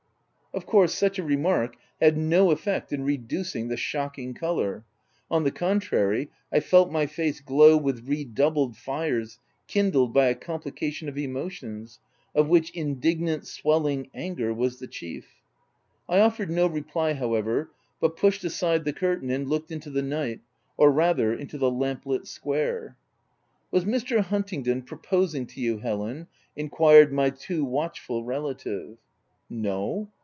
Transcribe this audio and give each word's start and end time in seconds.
Of 0.53 0.65
course, 0.65 0.93
such 0.93 1.17
a 1.17 1.23
remark 1.23 1.77
had 2.01 2.17
no 2.17 2.51
effect 2.51 2.91
in 2.91 3.05
reducing 3.05 3.69
the 3.69 3.75
u 3.75 3.81
shocking 3.81 4.33
colour;" 4.33 4.83
on 5.31 5.45
the 5.45 5.49
con 5.51 5.79
trary, 5.79 6.27
I 6.51 6.59
felt 6.59 6.91
my 6.91 7.05
face 7.05 7.39
glow 7.39 7.77
with 7.77 8.05
redoubled 8.05 8.75
fires 8.75 9.39
kindled 9.67 10.13
by 10.13 10.25
a 10.25 10.35
complication 10.35 11.07
of 11.07 11.17
emotions, 11.17 11.99
of 12.35 12.49
which 12.49 12.69
indignant, 12.75 13.47
swelling 13.47 14.09
anger 14.13 14.53
was 14.53 14.79
the 14.79 14.87
chief. 14.89 15.41
I 16.09 16.19
of 16.19 16.35
fered 16.35 16.49
no 16.49 16.67
reply, 16.67 17.13
however, 17.13 17.71
but 18.01 18.17
pushed 18.17 18.43
aside 18.43 18.83
the 18.83 18.91
curtain 18.91 19.29
and 19.29 19.47
looked 19.47 19.71
into 19.71 19.89
the 19.89 20.01
night— 20.03 20.41
or 20.77 20.91
rather, 20.91 21.33
into 21.33 21.57
the 21.57 21.71
lamp 21.71 22.05
lit 22.05 22.27
square. 22.27 22.97
OF 23.71 23.71
WILDFELL 23.85 23.89
HALL. 23.93 23.99
307 23.99 24.19
"Was 24.19 24.25
Mr. 24.25 24.29
Huntingdon 24.29 24.81
proposing 24.81 25.47
to 25.47 25.61
you, 25.61 25.77
Helen?'' 25.77 26.27
enquired 26.57 27.13
my 27.13 27.29
too 27.29 27.63
watchful 27.63 28.25
relative." 28.25 28.97
No." 29.49 30.09